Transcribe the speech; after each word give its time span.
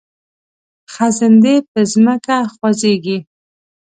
خزندې 0.93 1.55
په 1.71 1.79
ځمکه 1.91 2.37
خوځیږي 2.53 3.17